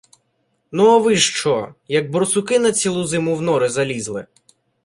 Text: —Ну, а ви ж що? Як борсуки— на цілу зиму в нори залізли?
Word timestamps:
—Ну, 0.71 0.89
а 0.89 0.97
ви 0.97 1.15
ж 1.15 1.31
що? 1.31 1.75
Як 1.87 2.11
борсуки— 2.11 2.59
на 2.59 2.71
цілу 2.71 3.03
зиму 3.03 3.35
в 3.35 3.41
нори 3.41 3.69
залізли? 3.69 4.25